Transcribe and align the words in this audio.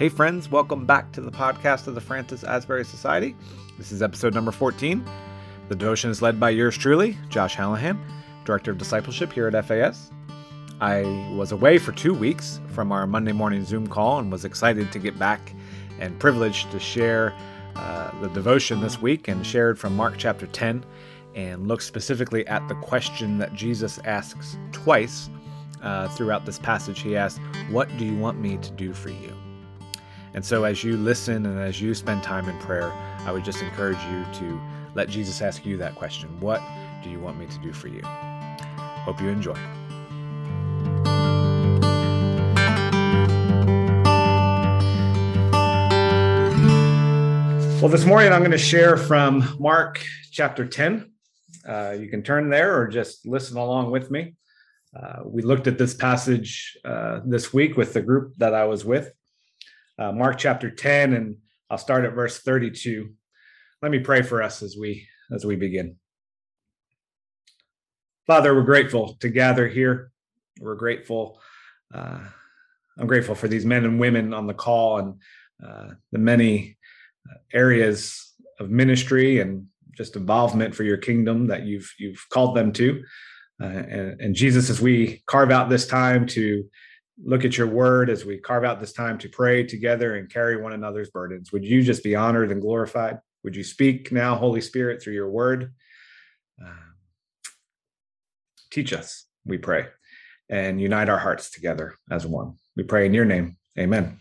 Hey, 0.00 0.08
friends, 0.08 0.50
welcome 0.50 0.86
back 0.86 1.12
to 1.12 1.20
the 1.20 1.30
podcast 1.30 1.86
of 1.86 1.94
the 1.94 2.00
Francis 2.00 2.42
Asbury 2.42 2.86
Society. 2.86 3.36
This 3.76 3.92
is 3.92 4.00
episode 4.00 4.32
number 4.32 4.50
14. 4.50 5.04
The 5.68 5.76
devotion 5.76 6.08
is 6.08 6.22
led 6.22 6.40
by 6.40 6.48
yours 6.48 6.74
truly, 6.78 7.18
Josh 7.28 7.54
Hallahan, 7.54 7.98
Director 8.46 8.70
of 8.70 8.78
Discipleship 8.78 9.30
here 9.30 9.46
at 9.46 9.66
FAS. 9.66 10.10
I 10.80 11.02
was 11.36 11.52
away 11.52 11.76
for 11.76 11.92
two 11.92 12.14
weeks 12.14 12.60
from 12.68 12.92
our 12.92 13.06
Monday 13.06 13.32
morning 13.32 13.62
Zoom 13.62 13.86
call 13.86 14.18
and 14.18 14.32
was 14.32 14.46
excited 14.46 14.90
to 14.90 14.98
get 14.98 15.18
back 15.18 15.52
and 15.98 16.18
privileged 16.18 16.70
to 16.70 16.80
share 16.80 17.34
uh, 17.76 18.10
the 18.22 18.30
devotion 18.30 18.80
this 18.80 19.02
week 19.02 19.28
and 19.28 19.46
shared 19.46 19.78
from 19.78 19.94
Mark 19.94 20.14
chapter 20.16 20.46
10 20.46 20.82
and 21.34 21.68
look 21.68 21.82
specifically 21.82 22.46
at 22.46 22.66
the 22.68 22.74
question 22.76 23.36
that 23.36 23.52
Jesus 23.52 23.98
asks 24.06 24.56
twice 24.72 25.28
uh, 25.82 26.08
throughout 26.08 26.46
this 26.46 26.58
passage. 26.58 27.00
He 27.00 27.18
asks, 27.18 27.38
What 27.68 27.94
do 27.98 28.06
you 28.06 28.16
want 28.16 28.40
me 28.40 28.56
to 28.56 28.70
do 28.70 28.94
for 28.94 29.10
you? 29.10 29.36
And 30.32 30.44
so, 30.44 30.62
as 30.62 30.84
you 30.84 30.96
listen 30.96 31.44
and 31.44 31.58
as 31.58 31.80
you 31.80 31.92
spend 31.92 32.22
time 32.22 32.48
in 32.48 32.56
prayer, 32.60 32.92
I 33.26 33.32
would 33.32 33.44
just 33.44 33.62
encourage 33.62 33.98
you 34.04 34.24
to 34.34 34.60
let 34.94 35.08
Jesus 35.08 35.42
ask 35.42 35.66
you 35.66 35.76
that 35.78 35.96
question 35.96 36.28
What 36.38 36.62
do 37.02 37.10
you 37.10 37.18
want 37.18 37.36
me 37.36 37.46
to 37.46 37.58
do 37.58 37.72
for 37.72 37.88
you? 37.88 38.02
Hope 38.04 39.20
you 39.20 39.28
enjoy. 39.28 39.58
Well, 47.80 47.88
this 47.88 48.04
morning 48.04 48.32
I'm 48.32 48.40
going 48.40 48.50
to 48.52 48.58
share 48.58 48.96
from 48.96 49.56
Mark 49.58 50.04
chapter 50.30 50.64
10. 50.64 51.10
Uh, 51.66 51.96
you 51.98 52.08
can 52.08 52.22
turn 52.22 52.50
there 52.50 52.78
or 52.78 52.86
just 52.86 53.26
listen 53.26 53.56
along 53.56 53.90
with 53.90 54.12
me. 54.12 54.34
Uh, 54.94 55.20
we 55.24 55.42
looked 55.42 55.66
at 55.66 55.78
this 55.78 55.94
passage 55.94 56.78
uh, 56.84 57.20
this 57.24 57.52
week 57.52 57.76
with 57.76 57.94
the 57.94 58.02
group 58.02 58.34
that 58.36 58.54
I 58.54 58.66
was 58.66 58.84
with 58.84 59.12
uh, 60.00 60.12
Mark 60.12 60.38
chapter 60.38 60.70
10, 60.70 61.12
and 61.12 61.36
I'll 61.68 61.78
start 61.78 62.04
at 62.04 62.14
verse 62.14 62.40
32. 62.40 63.10
Let 63.82 63.92
me 63.92 63.98
pray 63.98 64.22
for 64.22 64.42
us 64.42 64.62
as 64.62 64.76
we 64.76 65.06
as 65.30 65.44
we 65.44 65.56
begin. 65.56 65.96
Father, 68.26 68.54
we're 68.54 68.62
grateful 68.62 69.14
to 69.20 69.28
gather 69.28 69.68
here. 69.68 70.10
We're 70.58 70.74
grateful. 70.74 71.40
Uh, 71.94 72.20
I'm 72.98 73.06
grateful 73.06 73.34
for 73.34 73.46
these 73.46 73.64
men 73.64 73.84
and 73.84 74.00
women 74.00 74.34
on 74.34 74.46
the 74.46 74.54
call 74.54 74.98
and 74.98 75.14
uh, 75.64 75.94
the 76.12 76.18
many 76.18 76.76
uh, 77.28 77.34
areas 77.52 78.34
of 78.58 78.70
ministry 78.70 79.40
and 79.40 79.66
just 79.96 80.16
involvement 80.16 80.74
for 80.74 80.82
your 80.82 80.96
kingdom 80.96 81.46
that 81.48 81.64
you've 81.64 81.92
you've 81.98 82.24
called 82.30 82.56
them 82.56 82.72
to. 82.72 83.02
Uh, 83.62 83.66
and, 83.66 84.20
and 84.20 84.34
Jesus, 84.34 84.70
as 84.70 84.80
we 84.80 85.22
carve 85.26 85.50
out 85.50 85.68
this 85.68 85.86
time 85.86 86.26
to 86.28 86.64
look 87.22 87.44
at 87.44 87.56
your 87.56 87.66
word 87.66 88.10
as 88.10 88.24
we 88.24 88.38
carve 88.38 88.64
out 88.64 88.80
this 88.80 88.92
time 88.92 89.18
to 89.18 89.28
pray 89.28 89.64
together 89.64 90.16
and 90.16 90.30
carry 90.30 90.60
one 90.60 90.72
another's 90.72 91.10
burdens. 91.10 91.52
Would 91.52 91.64
you 91.64 91.82
just 91.82 92.02
be 92.02 92.14
honored 92.14 92.50
and 92.50 92.60
glorified? 92.60 93.18
Would 93.44 93.56
you 93.56 93.64
speak 93.64 94.12
now, 94.12 94.34
Holy 94.36 94.60
Spirit, 94.60 95.02
through 95.02 95.14
your 95.14 95.30
word? 95.30 95.72
Uh, 96.62 96.72
teach 98.70 98.92
us, 98.92 99.26
we 99.44 99.58
pray, 99.58 99.86
and 100.48 100.80
unite 100.80 101.08
our 101.08 101.18
hearts 101.18 101.50
together 101.50 101.94
as 102.10 102.26
one. 102.26 102.54
We 102.76 102.82
pray 102.82 103.06
in 103.06 103.14
your 103.14 103.24
name. 103.24 103.56
Amen. 103.78 104.18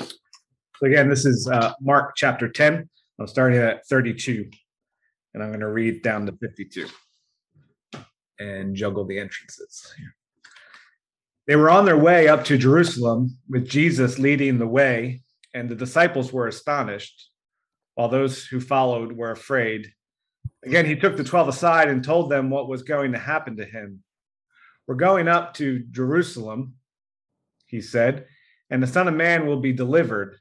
So, 0.00 0.86
again, 0.86 1.08
this 1.08 1.26
is 1.26 1.48
uh, 1.48 1.74
Mark 1.80 2.12
chapter 2.16 2.48
10. 2.48 2.88
I'm 3.18 3.26
starting 3.26 3.58
at 3.58 3.86
32, 3.86 4.50
and 5.34 5.42
I'm 5.42 5.50
going 5.50 5.60
to 5.60 5.68
read 5.68 6.02
down 6.02 6.24
to 6.26 6.32
52 6.32 6.86
and 8.38 8.74
juggle 8.74 9.04
the 9.04 9.18
entrances 9.18 9.92
here. 9.98 10.14
They 11.50 11.56
were 11.56 11.68
on 11.68 11.84
their 11.84 11.98
way 11.98 12.28
up 12.28 12.44
to 12.44 12.56
Jerusalem 12.56 13.36
with 13.48 13.68
Jesus 13.68 14.20
leading 14.20 14.58
the 14.58 14.68
way, 14.68 15.24
and 15.52 15.68
the 15.68 15.74
disciples 15.74 16.32
were 16.32 16.46
astonished, 16.46 17.28
while 17.96 18.08
those 18.08 18.46
who 18.46 18.60
followed 18.60 19.10
were 19.10 19.32
afraid. 19.32 19.92
Again, 20.64 20.86
he 20.86 20.94
took 20.94 21.16
the 21.16 21.24
12 21.24 21.48
aside 21.48 21.88
and 21.88 22.04
told 22.04 22.30
them 22.30 22.50
what 22.50 22.68
was 22.68 22.84
going 22.84 23.10
to 23.10 23.18
happen 23.18 23.56
to 23.56 23.64
him. 23.64 24.04
We're 24.86 24.94
going 24.94 25.26
up 25.26 25.54
to 25.54 25.80
Jerusalem, 25.90 26.74
he 27.66 27.80
said, 27.80 28.26
and 28.70 28.80
the 28.80 28.86
Son 28.86 29.08
of 29.08 29.14
Man 29.14 29.48
will 29.48 29.60
be 29.60 29.72
delivered 29.72 30.36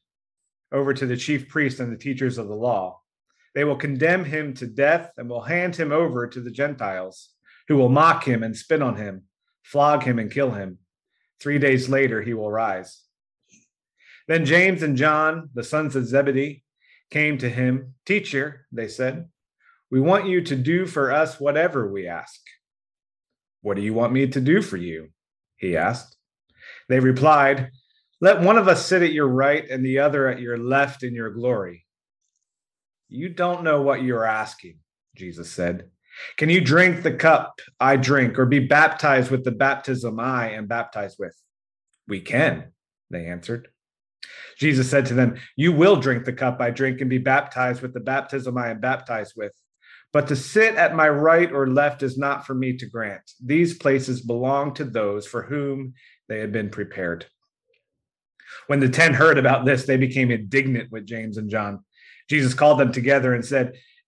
over 0.72 0.94
to 0.94 1.08
the 1.08 1.18
chief 1.18 1.50
priests 1.50 1.80
and 1.80 1.92
the 1.92 1.98
teachers 1.98 2.38
of 2.38 2.50
the 2.50 2.53
law. 2.53 3.02
They 3.56 3.64
will 3.64 3.78
condemn 3.78 4.25
him 4.25 4.53
to 4.53 4.68
death 4.68 5.09
and 5.18 5.28
will 5.28 5.42
hand 5.42 5.75
him 5.75 5.92
over 5.92 6.28
to 6.28 6.40
the 6.40 6.52
Gentiles, 6.52 7.30
who 7.68 7.78
will 7.78 7.90
mock 7.90 8.25
him 8.25 8.44
and 8.44 8.56
spit 8.56 8.84
on 8.84 8.96
him, 8.96 9.24
flog 9.64 10.03
him 10.03 10.19
and 10.19 10.30
kill 10.30 10.52
him. 10.52 10.78
Three 11.42 11.60
days 11.60 11.90
later, 11.90 12.22
he 12.22 12.34
will 12.34 12.52
rise. 12.52 13.04
Then 14.28 14.46
James 14.46 14.84
and 14.84 14.98
John, 14.98 15.50
the 15.54 15.64
sons 15.64 15.96
of 15.96 16.06
Zebedee, 16.06 16.64
came 17.10 17.38
to 17.40 17.50
him. 17.50 17.96
Teacher, 18.06 18.68
they 18.72 18.88
said, 18.88 19.30
we 19.92 20.00
want 20.00 20.28
you 20.28 20.42
to 20.42 20.56
do 20.56 20.86
for 20.86 21.12
us 21.12 21.40
whatever 21.40 21.92
we 21.92 22.08
ask. 22.08 22.40
What 23.62 23.76
do 23.76 23.82
you 23.82 23.94
want 23.94 24.14
me 24.14 24.28
to 24.28 24.42
do 24.42 24.62
for 24.62 24.78
you? 24.78 25.10
He 25.58 25.76
asked. 25.76 26.16
They 26.88 27.00
replied, 27.00 27.72
Let 28.22 28.42
one 28.42 28.58
of 28.58 28.68
us 28.68 28.86
sit 28.86 29.02
at 29.02 29.12
your 29.12 29.28
right 29.28 29.68
and 29.70 29.84
the 29.84 30.00
other 30.00 30.28
at 30.28 30.40
your 30.40 30.58
left 30.58 31.04
in 31.04 31.14
your 31.14 31.32
glory. 31.32 31.86
You 33.08 33.30
don't 33.30 33.64
know 33.64 33.82
what 33.82 34.04
you're 34.04 34.26
asking, 34.26 34.78
Jesus 35.16 35.52
said. 35.52 35.90
Can 36.38 36.50
you 36.50 36.62
drink 36.62 37.03
the 37.03 37.13
cup 37.13 37.59
I 37.80 37.96
drink 37.96 38.38
or 38.38 38.46
be 38.46 38.59
baptized 38.59 39.31
with 39.31 39.44
the 39.44 39.52
baptism 39.52 40.19
I 40.19 40.52
am 40.52 40.68
baptized 40.68 41.18
with? 41.19 41.35
We 42.07 42.22
can, 42.22 42.72
they 43.09 43.25
answered. 43.25 43.69
Jesus 44.57 44.90
said 44.90 45.06
to 45.07 45.13
them, 45.13 45.38
You 45.56 45.72
will 45.72 45.96
drink 45.96 46.25
the 46.25 46.34
cup 46.34 46.59
I 46.59 46.72
drink 46.72 47.02
and 47.02 47.09
be 47.09 47.18
baptized 47.18 47.81
with 47.81 47.94
the 47.94 48.00
baptism 48.00 48.57
I 48.57 48.69
am 48.69 48.80
baptized 48.80 49.34
with. 49.35 49.53
But 50.12 50.28
to 50.28 50.35
sit 50.35 50.75
at 50.75 50.96
my 50.96 51.07
right 51.07 51.52
or 51.52 51.68
left 51.68 52.02
is 52.02 52.18
not 52.18 52.46
for 52.46 52.56
me 52.56 52.75
to 52.78 52.88
grant. 52.88 53.31
These 53.44 53.78
places 53.78 54.22
belong 54.22 54.74
to 54.75 54.84
those 54.84 55.28
for 55.28 55.44
whom 55.44 55.94
they 56.28 56.40
had 56.40 56.51
been 56.51 56.69
prepared. 56.69 57.28
When 58.68 58.80
the 58.80 58.90
ten 58.90 59.13
heard 59.13 59.38
about 59.38 59.66
this, 59.66 59.86
they 59.86 59.97
became 59.97 60.31
indignant 60.31 60.91
with 60.91 61.06
James 61.06 61.38
and 61.38 61.50
John. 61.50 61.84
Jesus 62.28 62.53
called 62.53 62.80
them 62.80 62.91
together 62.91 63.34
and 63.34 63.46
said, 63.46 63.74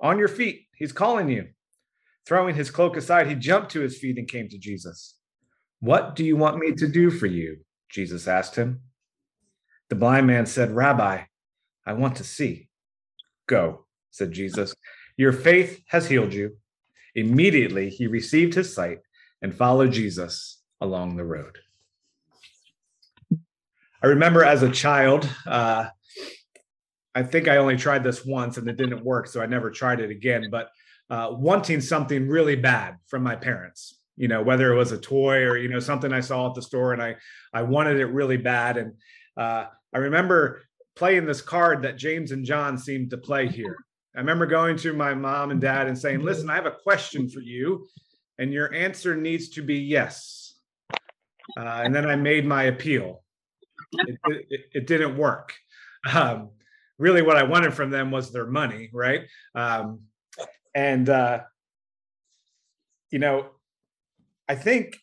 on 0.00 0.18
your 0.18 0.28
feet. 0.28 0.66
He's 0.76 0.92
calling 0.92 1.28
you. 1.28 1.48
Throwing 2.26 2.54
his 2.54 2.70
cloak 2.70 2.96
aside, 2.96 3.28
he 3.28 3.34
jumped 3.34 3.70
to 3.72 3.80
his 3.80 3.98
feet 3.98 4.18
and 4.18 4.28
came 4.28 4.48
to 4.48 4.58
Jesus. 4.58 5.14
What 5.80 6.16
do 6.16 6.24
you 6.24 6.36
want 6.36 6.58
me 6.58 6.72
to 6.72 6.88
do 6.88 7.10
for 7.10 7.26
you? 7.26 7.58
Jesus 7.90 8.26
asked 8.26 8.56
him. 8.56 8.80
The 9.88 9.94
blind 9.94 10.26
man 10.26 10.46
said, 10.46 10.72
Rabbi, 10.72 11.22
I 11.86 11.92
want 11.92 12.16
to 12.16 12.24
see. 12.24 12.68
Go, 13.46 13.86
said 14.10 14.32
Jesus. 14.32 14.74
Your 15.16 15.32
faith 15.32 15.82
has 15.88 16.08
healed 16.08 16.34
you. 16.34 16.56
Immediately 17.14 17.90
he 17.90 18.06
received 18.06 18.54
his 18.54 18.74
sight 18.74 18.98
and 19.40 19.54
followed 19.54 19.92
Jesus 19.92 20.60
along 20.80 21.16
the 21.16 21.24
road. 21.24 21.58
I 24.02 24.08
remember 24.08 24.44
as 24.44 24.62
a 24.62 24.70
child, 24.70 25.28
uh, 25.46 25.86
I 27.16 27.22
think 27.22 27.48
I 27.48 27.56
only 27.56 27.78
tried 27.78 28.04
this 28.04 28.26
once 28.26 28.58
and 28.58 28.68
it 28.68 28.76
didn't 28.76 29.02
work, 29.02 29.26
so 29.26 29.40
I 29.40 29.46
never 29.46 29.70
tried 29.70 30.00
it 30.00 30.10
again. 30.10 30.48
But 30.50 30.68
uh, 31.08 31.28
wanting 31.32 31.80
something 31.80 32.28
really 32.28 32.56
bad 32.56 32.96
from 33.06 33.22
my 33.22 33.34
parents, 33.34 33.98
you 34.16 34.28
know, 34.28 34.42
whether 34.42 34.70
it 34.70 34.76
was 34.76 34.92
a 34.92 34.98
toy 34.98 35.38
or 35.44 35.56
you 35.56 35.70
know 35.70 35.80
something 35.80 36.12
I 36.12 36.20
saw 36.20 36.48
at 36.48 36.54
the 36.54 36.60
store, 36.60 36.92
and 36.92 37.02
I 37.02 37.16
I 37.54 37.62
wanted 37.62 38.00
it 38.00 38.06
really 38.06 38.36
bad. 38.36 38.76
And 38.76 38.92
uh, 39.34 39.64
I 39.94 39.98
remember 39.98 40.60
playing 40.94 41.24
this 41.24 41.40
card 41.40 41.82
that 41.82 41.96
James 41.96 42.32
and 42.32 42.44
John 42.44 42.76
seemed 42.76 43.08
to 43.10 43.18
play 43.18 43.48
here. 43.48 43.78
I 44.14 44.20
remember 44.20 44.44
going 44.44 44.76
to 44.78 44.92
my 44.92 45.14
mom 45.14 45.50
and 45.50 45.60
dad 45.60 45.86
and 45.86 45.98
saying, 45.98 46.20
Listen, 46.20 46.50
I 46.50 46.54
have 46.56 46.66
a 46.66 46.70
question 46.82 47.30
for 47.30 47.40
you, 47.40 47.86
and 48.38 48.52
your 48.52 48.74
answer 48.74 49.16
needs 49.16 49.48
to 49.50 49.62
be 49.62 49.76
yes. 49.76 50.54
Uh, 51.58 51.80
and 51.82 51.94
then 51.94 52.06
I 52.06 52.16
made 52.16 52.44
my 52.44 52.64
appeal. 52.64 53.22
It, 53.92 54.18
it, 54.26 54.60
it 54.72 54.86
didn't 54.86 55.16
work. 55.16 55.54
Um, 56.12 56.50
really, 56.98 57.22
what 57.22 57.36
I 57.36 57.42
wanted 57.42 57.74
from 57.74 57.90
them 57.90 58.10
was 58.10 58.32
their 58.32 58.46
money, 58.46 58.90
right? 58.92 59.22
Um, 59.54 60.00
and, 60.74 61.08
uh, 61.08 61.40
you 63.10 63.18
know, 63.18 63.46
I 64.48 64.54
think 64.54 64.96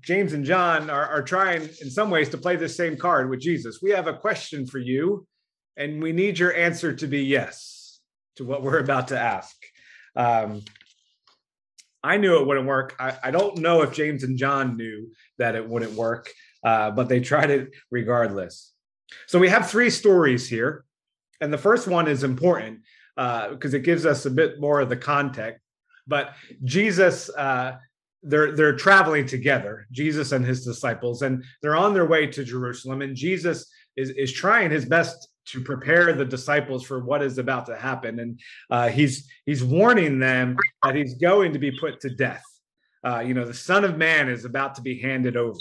James 0.00 0.32
and 0.32 0.44
John 0.44 0.90
are, 0.90 1.06
are 1.06 1.22
trying 1.22 1.62
in 1.62 1.90
some 1.90 2.10
ways 2.10 2.28
to 2.30 2.38
play 2.38 2.56
the 2.56 2.68
same 2.68 2.96
card 2.96 3.30
with 3.30 3.40
Jesus. 3.40 3.80
We 3.82 3.90
have 3.90 4.06
a 4.06 4.16
question 4.16 4.66
for 4.66 4.78
you, 4.78 5.26
and 5.76 6.02
we 6.02 6.12
need 6.12 6.38
your 6.38 6.54
answer 6.54 6.92
to 6.94 7.06
be 7.06 7.22
yes 7.22 8.00
to 8.36 8.44
what 8.44 8.62
we're 8.62 8.78
about 8.78 9.08
to 9.08 9.18
ask. 9.18 9.54
Um, 10.14 10.62
I 12.02 12.16
knew 12.16 12.40
it 12.40 12.46
wouldn't 12.46 12.66
work. 12.66 12.94
I, 12.98 13.16
I, 13.24 13.30
don't 13.30 13.58
know 13.58 13.82
if 13.82 13.92
James 13.92 14.22
and 14.22 14.38
John 14.38 14.76
knew 14.76 15.10
that 15.38 15.56
it 15.56 15.68
wouldn't 15.68 15.92
work, 15.92 16.30
uh, 16.64 16.90
but 16.92 17.08
they 17.08 17.20
tried 17.20 17.50
it 17.50 17.70
regardless. 17.90 18.72
So 19.26 19.38
we 19.38 19.48
have 19.48 19.68
three 19.68 19.90
stories 19.90 20.48
here. 20.48 20.84
And 21.40 21.52
the 21.52 21.58
first 21.58 21.86
one 21.88 22.08
is 22.08 22.24
important 22.24 22.80
because 23.16 23.74
uh, 23.74 23.78
it 23.78 23.82
gives 23.82 24.06
us 24.06 24.26
a 24.26 24.30
bit 24.30 24.60
more 24.60 24.80
of 24.80 24.88
the 24.88 24.96
context. 24.96 25.62
But 26.06 26.34
Jesus 26.64 27.28
uh, 27.30 27.76
they're 28.22 28.56
they're 28.56 28.74
traveling 28.74 29.26
together 29.26 29.86
jesus 29.92 30.32
and 30.32 30.44
his 30.44 30.64
disciples 30.64 31.20
and 31.20 31.44
they're 31.62 31.76
on 31.76 31.92
their 31.92 32.06
way 32.06 32.26
to 32.26 32.42
jerusalem 32.42 33.02
and 33.02 33.14
jesus 33.14 33.70
is 33.96 34.10
is 34.10 34.32
trying 34.32 34.70
his 34.70 34.86
best 34.86 35.28
to 35.46 35.60
prepare 35.60 36.12
the 36.12 36.24
disciples 36.24 36.84
for 36.84 37.02
what 37.02 37.22
is 37.22 37.38
about 37.38 37.66
to 37.66 37.76
happen. 37.76 38.18
And 38.18 38.40
uh, 38.70 38.88
he's 38.88 39.30
he's 39.46 39.64
warning 39.64 40.18
them 40.18 40.56
that 40.82 40.94
he's 40.94 41.14
going 41.14 41.52
to 41.52 41.58
be 41.58 41.70
put 41.70 42.00
to 42.00 42.10
death. 42.10 42.44
Uh, 43.06 43.20
you 43.20 43.34
know 43.34 43.44
the 43.44 43.54
son 43.54 43.84
of 43.84 43.96
man 43.96 44.28
is 44.28 44.44
about 44.44 44.74
to 44.76 44.82
be 44.82 45.00
handed 45.00 45.36
over. 45.36 45.58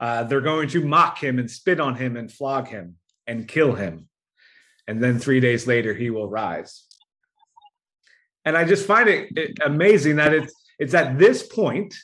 Uh, 0.00 0.24
they're 0.24 0.40
going 0.40 0.68
to 0.68 0.84
mock 0.84 1.22
him 1.22 1.38
and 1.38 1.50
spit 1.50 1.78
on 1.78 1.94
him 1.94 2.16
and 2.16 2.32
flog 2.32 2.66
him 2.66 2.96
and 3.26 3.46
kill 3.46 3.74
him 3.74 4.08
and 4.88 5.02
then 5.02 5.18
three 5.18 5.40
days 5.40 5.66
later 5.66 5.94
he 5.94 6.10
will 6.10 6.28
rise 6.28 6.84
and 8.44 8.56
i 8.56 8.64
just 8.64 8.86
find 8.86 9.08
it, 9.08 9.58
amazing 9.64 10.16
that 10.16 10.32
it's 10.32 10.54
it's 10.78 10.94
at 10.94 11.18
this 11.18 11.46
point 11.46 11.94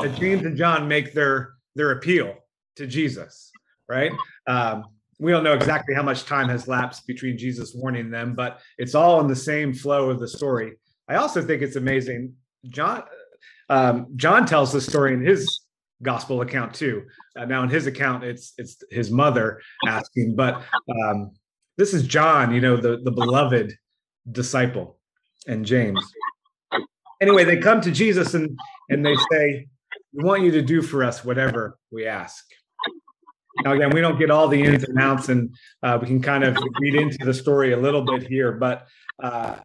that 0.00 0.14
James 0.18 0.44
and 0.44 0.56
John 0.56 0.88
make 0.88 1.12
their 1.12 1.54
their 1.74 1.92
appeal 1.92 2.34
to 2.76 2.86
Jesus, 2.86 3.50
right? 3.88 4.12
Um, 4.46 4.84
we 5.18 5.32
don't 5.32 5.44
know 5.44 5.54
exactly 5.54 5.94
how 5.94 6.02
much 6.02 6.24
time 6.24 6.48
has 6.48 6.68
lapsed 6.68 7.06
between 7.06 7.38
Jesus 7.38 7.74
warning 7.74 8.10
them, 8.10 8.34
but 8.34 8.60
it's 8.78 8.94
all 8.94 9.20
in 9.20 9.28
the 9.28 9.36
same 9.36 9.72
flow 9.72 10.10
of 10.10 10.20
the 10.20 10.28
story. 10.28 10.74
I 11.08 11.16
also 11.16 11.42
think 11.42 11.62
it's 11.62 11.76
amazing. 11.76 12.34
John 12.68 13.02
um, 13.68 14.06
John 14.16 14.46
tells 14.46 14.72
the 14.72 14.80
story 14.80 15.12
in 15.12 15.20
his 15.20 15.60
gospel 16.02 16.40
account 16.42 16.74
too. 16.74 17.04
Uh, 17.36 17.44
now 17.44 17.62
in 17.62 17.68
his 17.68 17.86
account, 17.86 18.24
it's 18.24 18.52
it's 18.58 18.82
his 18.90 19.10
mother 19.10 19.60
asking, 19.86 20.36
but 20.36 20.62
um, 21.04 21.32
this 21.76 21.94
is 21.94 22.06
John, 22.06 22.54
you 22.54 22.60
know, 22.60 22.76
the 22.76 22.98
the 23.02 23.10
beloved 23.10 23.74
disciple, 24.32 24.98
and 25.46 25.64
James 25.64 26.04
anyway, 27.20 27.44
they 27.44 27.58
come 27.58 27.80
to 27.82 27.90
Jesus 27.90 28.34
and 28.34 28.58
and 28.88 29.04
they 29.04 29.14
say, 29.30 29.68
"We 30.12 30.24
want 30.24 30.42
you 30.42 30.50
to 30.52 30.62
do 30.62 30.82
for 30.82 31.04
us 31.04 31.24
whatever 31.24 31.78
we 31.90 32.06
ask." 32.06 32.44
Now, 33.64 33.72
again, 33.72 33.90
we 33.90 34.00
don't 34.00 34.18
get 34.18 34.30
all 34.30 34.48
the 34.48 34.62
ins 34.62 34.84
and 34.84 34.98
outs, 35.00 35.28
and 35.28 35.54
uh, 35.82 35.98
we 36.00 36.06
can 36.06 36.20
kind 36.20 36.44
of 36.44 36.56
read 36.80 36.94
into 36.94 37.24
the 37.24 37.32
story 37.32 37.72
a 37.72 37.76
little 37.76 38.02
bit 38.02 38.26
here, 38.26 38.52
but 38.52 38.86
uh, 39.22 39.56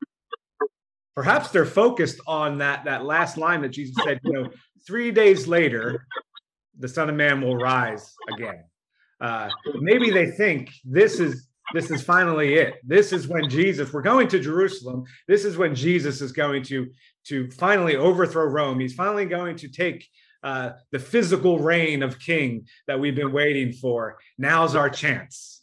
perhaps 1.14 1.52
they're 1.52 1.66
focused 1.66 2.22
on 2.26 2.58
that 2.60 2.86
that 2.86 3.06
last 3.06 3.38
line 3.38 3.62
that 3.62 3.70
Jesus 3.70 3.96
said. 4.04 4.20
You 4.24 4.34
know, 4.34 4.50
three 4.88 5.12
days 5.12 5.48
later, 5.48 6.06
the 6.78 6.88
Son 6.88 7.10
of 7.10 7.16
Man 7.16 7.42
will 7.42 7.58
rise 7.58 8.14
again. 8.34 8.64
Uh, 9.20 9.50
maybe 9.80 10.10
they 10.10 10.32
think 10.32 10.72
this 10.84 11.20
is 11.20 11.48
this 11.74 11.92
is 11.92 12.02
finally 12.02 12.56
it. 12.56 12.76
This 12.84 13.14
is 13.14 13.28
when 13.28 13.50
Jesus, 13.50 13.92
we're 13.94 14.02
going 14.02 14.28
to 14.30 14.40
Jerusalem. 14.40 15.04
This 15.28 15.46
is 15.46 15.58
when 15.58 15.76
Jesus 15.76 16.22
is 16.22 16.32
going 16.32 16.64
to, 16.64 16.90
to 17.26 17.50
finally 17.52 17.96
overthrow 17.96 18.46
Rome. 18.46 18.80
He's 18.80 18.94
finally 18.94 19.26
going 19.26 19.56
to 19.58 19.68
take 19.68 20.08
uh, 20.44 20.72
the 20.92 21.00
physical 21.00 21.60
reign 21.60 22.04
of 22.04 22.20
king 22.20 22.68
that 22.88 23.00
we've 23.00 23.16
been 23.16 23.32
waiting 23.32 23.72
for. 23.72 24.18
Now's 24.38 24.76
our 24.76 24.90
chance. 24.90 25.62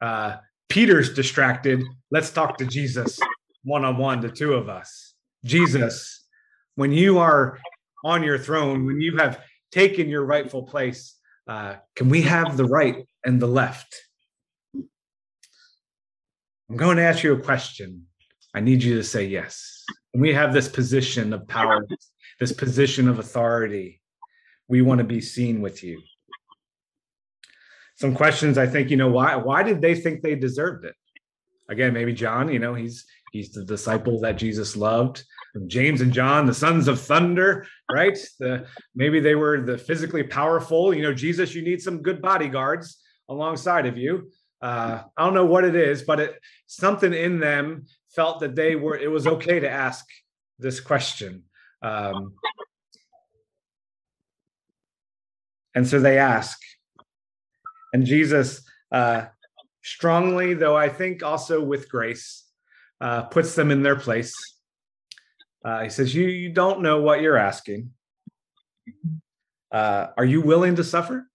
Uh, 0.00 0.36
Peter's 0.68 1.14
distracted. 1.14 1.82
Let's 2.10 2.30
talk 2.30 2.58
to 2.58 2.66
Jesus 2.66 3.18
one 3.64 3.84
on 3.84 3.98
one, 3.98 4.20
the 4.20 4.30
two 4.30 4.54
of 4.54 4.68
us. 4.68 5.14
Jesus, 5.44 6.26
when 6.74 6.92
you 6.92 7.18
are 7.18 7.58
on 8.04 8.22
your 8.22 8.38
throne, 8.38 8.86
when 8.86 9.00
you 9.00 9.16
have 9.18 9.40
taken 9.70 10.08
your 10.08 10.24
rightful 10.24 10.62
place, 10.62 11.16
uh, 11.46 11.74
can 11.96 12.08
we 12.08 12.22
have 12.22 12.56
the 12.56 12.64
right 12.64 13.06
and 13.24 13.40
the 13.40 13.46
left? 13.46 13.94
I'm 16.70 16.76
going 16.76 16.98
to 16.98 17.02
ask 17.02 17.24
you 17.24 17.32
a 17.32 17.40
question. 17.40 18.06
I 18.54 18.60
need 18.60 18.80
you 18.80 18.94
to 18.94 19.02
say 19.02 19.24
yes. 19.24 19.84
And 20.14 20.22
we 20.22 20.32
have 20.32 20.52
this 20.52 20.68
position 20.68 21.32
of 21.32 21.48
power, 21.48 21.84
this 22.38 22.52
position 22.52 23.08
of 23.08 23.18
authority. 23.18 24.00
We 24.68 24.80
want 24.80 24.98
to 24.98 25.04
be 25.04 25.20
seen 25.20 25.62
with 25.62 25.82
you. 25.82 26.00
Some 27.96 28.14
questions 28.14 28.56
I 28.56 28.68
think, 28.68 28.88
you 28.88 28.96
know, 28.96 29.10
why 29.10 29.34
why 29.34 29.64
did 29.64 29.82
they 29.82 29.96
think 29.96 30.22
they 30.22 30.36
deserved 30.36 30.84
it? 30.84 30.94
Again, 31.68 31.92
maybe 31.92 32.12
John, 32.12 32.52
you 32.52 32.60
know, 32.60 32.74
he's 32.74 33.04
he's 33.32 33.50
the 33.50 33.64
disciple 33.64 34.20
that 34.20 34.38
Jesus 34.38 34.76
loved. 34.76 35.24
James 35.66 36.00
and 36.00 36.12
John, 36.12 36.46
the 36.46 36.54
sons 36.54 36.86
of 36.86 37.00
thunder, 37.00 37.66
right? 37.92 38.16
The 38.38 38.64
maybe 38.94 39.18
they 39.18 39.34
were 39.34 39.60
the 39.60 39.76
physically 39.76 40.22
powerful. 40.22 40.94
You 40.94 41.02
know, 41.02 41.14
Jesus, 41.14 41.52
you 41.52 41.62
need 41.62 41.82
some 41.82 42.00
good 42.00 42.22
bodyguards 42.22 43.00
alongside 43.28 43.86
of 43.86 43.98
you. 43.98 44.30
Uh, 44.62 45.02
I 45.16 45.24
don't 45.24 45.34
know 45.34 45.46
what 45.46 45.64
it 45.64 45.74
is, 45.74 46.02
but 46.02 46.20
it 46.20 46.40
something 46.66 47.14
in 47.14 47.40
them 47.40 47.86
felt 48.14 48.40
that 48.40 48.54
they 48.54 48.76
were. 48.76 48.96
It 48.96 49.10
was 49.10 49.26
okay 49.26 49.60
to 49.60 49.70
ask 49.70 50.04
this 50.58 50.80
question, 50.80 51.44
um, 51.82 52.34
and 55.74 55.86
so 55.86 55.98
they 55.98 56.18
ask. 56.18 56.58
And 57.94 58.04
Jesus, 58.04 58.62
uh, 58.92 59.26
strongly, 59.82 60.52
though 60.52 60.76
I 60.76 60.90
think 60.90 61.22
also 61.22 61.62
with 61.62 61.88
grace, 61.88 62.44
uh, 63.00 63.22
puts 63.22 63.54
them 63.54 63.70
in 63.70 63.82
their 63.82 63.96
place. 63.96 64.34
Uh, 65.64 65.84
he 65.84 65.88
says, 65.88 66.14
"You 66.14 66.26
you 66.26 66.52
don't 66.52 66.82
know 66.82 67.00
what 67.00 67.22
you're 67.22 67.38
asking. 67.38 67.92
Uh, 69.72 70.08
are 70.18 70.24
you 70.24 70.42
willing 70.42 70.76
to 70.76 70.84
suffer?" 70.84 71.29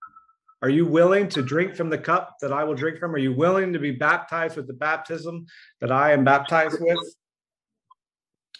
Are 0.65 0.69
you 0.69 0.87
willing 0.87 1.29
to 1.29 1.43
drink 1.43 1.75
from 1.75 1.91
the 1.91 1.97
cup 1.99 2.37
that 2.41 2.51
I 2.51 2.63
will 2.63 2.73
drink 2.73 2.97
from? 2.97 3.13
Are 3.13 3.19
you 3.19 3.35
willing 3.35 3.71
to 3.73 3.77
be 3.77 3.91
baptized 3.91 4.57
with 4.57 4.65
the 4.65 4.73
baptism 4.73 5.45
that 5.79 5.91
I 5.91 6.11
am 6.11 6.23
baptized 6.23 6.81
with? 6.81 6.97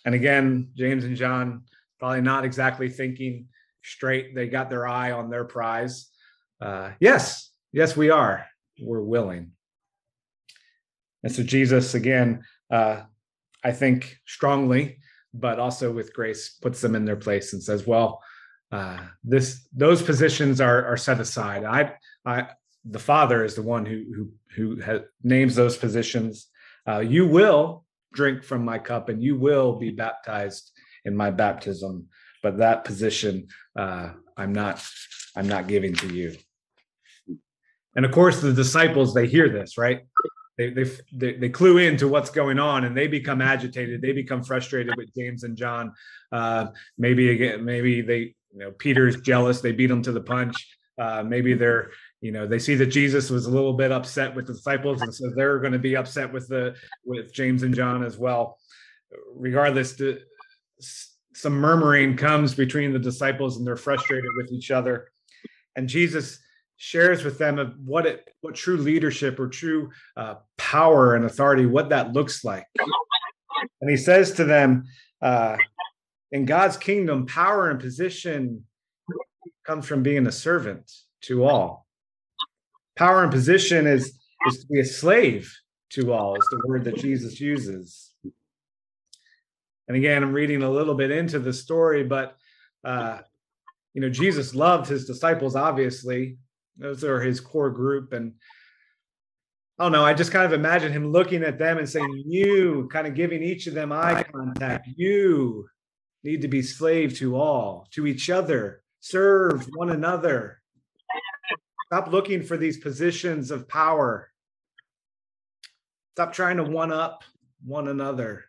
And 0.05 0.13
again, 0.13 0.69
James 0.75 1.03
and 1.03 1.17
John 1.17 1.63
probably 1.97 2.21
not 2.21 2.45
exactly 2.45 2.89
thinking 2.89 3.47
straight. 3.83 4.35
They 4.35 4.47
got 4.47 4.69
their 4.69 4.87
eye 4.87 5.13
on 5.13 5.31
their 5.31 5.45
prize. 5.45 6.11
Uh, 6.61 6.91
yes, 6.99 7.49
yes, 7.71 7.97
we 7.97 8.11
are. 8.11 8.45
We're 8.79 9.01
willing. 9.01 9.53
And 11.23 11.33
so 11.33 11.41
Jesus, 11.41 11.95
again, 11.95 12.43
uh, 12.69 13.01
I 13.63 13.71
think 13.71 14.19
strongly, 14.27 14.99
but 15.33 15.57
also 15.57 15.91
with 15.91 16.13
grace, 16.13 16.51
puts 16.61 16.81
them 16.81 16.93
in 16.93 17.03
their 17.03 17.15
place 17.15 17.53
and 17.53 17.63
says, 17.63 17.87
well, 17.87 18.21
uh, 18.75 18.99
this 19.23 19.67
those 19.73 20.01
positions 20.01 20.59
are 20.59 20.85
are 20.85 20.97
set 20.97 21.19
aside. 21.19 21.63
I 21.63 21.93
I 22.25 22.37
the 22.83 22.99
Father 22.99 23.45
is 23.45 23.55
the 23.55 23.61
one 23.75 23.85
who 23.85 23.99
who 24.55 24.81
who 24.81 25.03
names 25.23 25.55
those 25.55 25.77
positions. 25.77 26.47
Uh, 26.87 26.99
you 26.99 27.25
will 27.25 27.85
drink 28.13 28.43
from 28.43 28.65
my 28.65 28.77
cup, 28.77 29.07
and 29.09 29.23
you 29.23 29.37
will 29.37 29.69
be 29.85 29.91
baptized 29.91 30.71
in 31.05 31.15
my 31.15 31.31
baptism. 31.31 32.07
But 32.43 32.57
that 32.57 32.83
position, 32.83 33.47
uh, 33.75 34.09
I'm 34.35 34.53
not 34.53 34.83
I'm 35.37 35.47
not 35.47 35.67
giving 35.67 35.93
to 35.95 36.13
you. 36.13 36.35
And 37.95 38.05
of 38.05 38.11
course, 38.11 38.41
the 38.41 38.53
disciples 38.53 39.13
they 39.13 39.27
hear 39.27 39.47
this, 39.47 39.77
right? 39.77 40.01
They, 40.57 40.69
they, 40.69 40.85
they, 41.11 41.33
they 41.33 41.49
clue 41.49 41.77
into 41.79 42.07
what's 42.07 42.29
going 42.29 42.59
on 42.59 42.85
and 42.85 42.95
they 42.95 43.07
become 43.07 43.41
agitated. 43.41 44.01
They 44.01 44.13
become 44.13 44.41
frustrated 44.41 44.93
with 44.95 45.13
James 45.13 45.43
and 45.43 45.57
John. 45.57 45.93
Uh, 46.31 46.67
maybe 46.97 47.31
again, 47.31 47.65
maybe 47.65 48.01
they 48.01 48.35
you 48.55 48.61
know 48.61 48.71
Peter's 48.71 49.21
jealous. 49.21 49.61
They 49.61 49.73
beat 49.73 49.91
him 49.91 50.01
to 50.03 50.11
the 50.11 50.21
punch. 50.21 50.55
Uh, 50.97 51.23
maybe 51.23 51.53
they're 51.53 51.91
you 52.21 52.31
know 52.31 52.47
they 52.47 52.59
see 52.59 52.75
that 52.75 52.87
Jesus 52.87 53.29
was 53.29 53.45
a 53.45 53.51
little 53.51 53.73
bit 53.73 53.91
upset 53.91 54.33
with 54.33 54.47
the 54.47 54.53
disciples, 54.53 55.01
and 55.01 55.13
so 55.13 55.29
they're 55.35 55.59
going 55.59 55.73
to 55.73 55.79
be 55.79 55.95
upset 55.95 56.31
with 56.31 56.47
the 56.47 56.75
with 57.03 57.33
James 57.33 57.63
and 57.63 57.75
John 57.75 58.03
as 58.03 58.17
well. 58.17 58.57
Regardless, 59.35 59.93
the, 59.93 60.21
some 60.79 61.53
murmuring 61.53 62.15
comes 62.15 62.55
between 62.55 62.93
the 62.93 62.99
disciples, 62.99 63.57
and 63.57 63.67
they're 63.67 63.75
frustrated 63.75 64.29
with 64.37 64.51
each 64.51 64.71
other. 64.71 65.11
And 65.75 65.89
Jesus 65.89 66.39
shares 66.77 67.23
with 67.23 67.37
them 67.37 67.59
of 67.59 67.73
what 67.83 68.05
it 68.05 68.29
what 68.41 68.55
true 68.55 68.77
leadership 68.77 69.39
or 69.39 69.47
true 69.47 69.89
uh, 70.15 70.35
power 70.57 71.15
and 71.15 71.25
authority 71.25 71.65
what 71.65 71.89
that 71.89 72.11
looks 72.11 72.43
like 72.43 72.65
and 73.81 73.89
he 73.89 73.97
says 73.97 74.33
to 74.33 74.43
them 74.43 74.83
uh, 75.21 75.55
in 76.35 76.45
god's 76.45 76.77
kingdom 76.77 77.25
power 77.25 77.69
and 77.69 77.79
position 77.79 78.63
comes 79.65 79.85
from 79.85 80.03
being 80.03 80.27
a 80.27 80.31
servant 80.31 80.91
to 81.21 81.43
all 81.43 81.87
power 82.95 83.23
and 83.23 83.31
position 83.31 83.87
is 83.87 84.19
is 84.47 84.59
to 84.59 84.67
be 84.67 84.79
a 84.79 84.85
slave 84.85 85.51
to 85.89 86.13
all 86.13 86.35
is 86.35 86.47
the 86.51 86.61
word 86.67 86.83
that 86.83 86.97
jesus 86.97 87.39
uses 87.39 88.13
and 89.87 89.97
again 89.97 90.23
i'm 90.23 90.33
reading 90.33 90.61
a 90.61 90.69
little 90.69 90.95
bit 90.95 91.11
into 91.11 91.39
the 91.39 91.53
story 91.53 92.03
but 92.03 92.37
uh, 92.83 93.19
you 93.93 94.01
know 94.01 94.09
jesus 94.09 94.53
loved 94.53 94.87
his 94.87 95.05
disciples 95.05 95.55
obviously 95.55 96.37
those 96.77 97.03
are 97.03 97.21
his 97.21 97.39
core 97.39 97.69
group. 97.69 98.13
And 98.13 98.33
I 99.79 99.83
don't 99.83 99.91
know, 99.91 100.05
I 100.05 100.13
just 100.13 100.31
kind 100.31 100.45
of 100.45 100.53
imagine 100.53 100.91
him 100.91 101.11
looking 101.11 101.43
at 101.43 101.57
them 101.57 101.77
and 101.77 101.89
saying, 101.89 102.23
You, 102.25 102.89
kind 102.91 103.07
of 103.07 103.15
giving 103.15 103.43
each 103.43 103.67
of 103.67 103.73
them 103.73 103.91
eye 103.91 104.23
contact. 104.23 104.87
You 104.95 105.67
need 106.25 106.41
to 106.41 106.47
be 106.47 106.63
slave 106.63 107.15
to 107.19 107.37
all, 107.37 107.87
to 107.91 108.07
each 108.07 108.29
other, 108.29 108.81
serve 108.99 109.67
one 109.75 109.91
another. 109.91 110.59
Stop 111.85 112.07
looking 112.07 112.41
for 112.41 112.57
these 112.57 112.77
positions 112.77 113.51
of 113.51 113.67
power. 113.69 114.31
Stop 116.15 116.33
trying 116.33 116.57
to 116.57 116.63
one 116.63 116.91
up 116.91 117.23
one 117.63 117.87
another. 117.87 118.45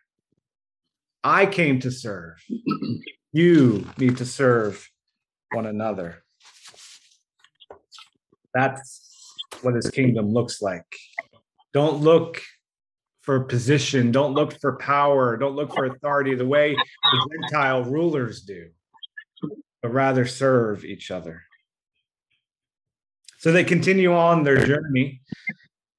I 1.23 1.45
came 1.45 1.79
to 1.81 1.91
serve. 1.91 2.43
You 3.33 3.85
need 3.99 4.17
to 4.17 4.25
serve 4.25 4.89
one 5.51 5.67
another. 5.67 6.23
That's 8.53 9.35
what 9.61 9.75
his 9.75 9.91
kingdom 9.91 10.33
looks 10.33 10.59
like. 10.61 10.87
Don't 11.73 12.01
look 12.01 12.41
for 13.27 13.41
position, 13.41 14.09
don't 14.09 14.33
look 14.33 14.57
for 14.61 14.77
power, 14.77 15.35
don't 15.35 15.57
look 15.57 15.73
for 15.73 15.83
authority 15.83 16.33
the 16.33 16.45
way 16.45 16.73
the 16.73 17.29
Gentile 17.29 17.83
rulers 17.83 18.41
do, 18.43 18.69
but 19.81 19.91
rather 19.91 20.25
serve 20.25 20.85
each 20.85 21.11
other. 21.11 21.43
So 23.37 23.51
they 23.51 23.65
continue 23.65 24.13
on 24.13 24.43
their 24.43 24.65
journey, 24.65 25.19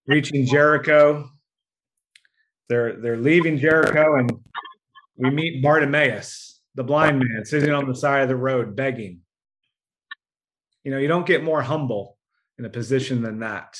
reaching 0.06 0.46
Jericho. 0.46 1.28
They're 2.70 2.96
they're 2.96 3.18
leaving 3.18 3.58
Jericho, 3.58 4.16
and 4.16 4.32
we 5.16 5.28
meet 5.28 5.62
Bartimaeus, 5.62 6.62
the 6.76 6.82
blind 6.82 7.18
man, 7.18 7.44
sitting 7.44 7.72
on 7.72 7.86
the 7.86 7.94
side 7.94 8.22
of 8.22 8.28
the 8.28 8.36
road 8.36 8.74
begging. 8.74 9.20
You 10.82 10.92
know, 10.92 10.98
you 10.98 11.08
don't 11.08 11.26
get 11.26 11.44
more 11.44 11.60
humble 11.60 12.16
in 12.58 12.64
a 12.64 12.70
position 12.70 13.20
than 13.20 13.40
that. 13.40 13.78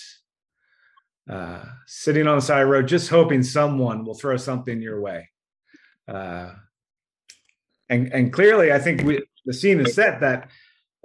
Uh, 1.28 1.62
sitting 1.86 2.26
on 2.26 2.36
the 2.36 2.42
side 2.42 2.62
of 2.62 2.68
the 2.68 2.72
road, 2.72 2.88
just 2.88 3.10
hoping 3.10 3.42
someone 3.42 4.04
will 4.04 4.14
throw 4.14 4.36
something 4.36 4.80
your 4.80 5.00
way. 5.00 5.28
Uh, 6.06 6.52
and 7.88 8.12
and 8.12 8.32
clearly, 8.32 8.72
I 8.72 8.78
think 8.78 9.02
we, 9.02 9.22
the 9.44 9.52
scene 9.52 9.80
is 9.80 9.94
set 9.94 10.20
that 10.20 10.48